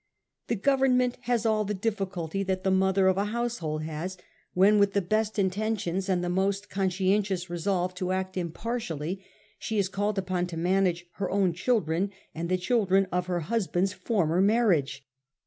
[0.47, 4.17] The Government has all the difficulty that the mother of a household has
[4.55, 9.23] when, with the best intentions and the most conscientious resolve to act impartially,
[9.59, 13.93] she is called upon to manage her own children and the children of her husband's
[13.93, 15.05] former marriage.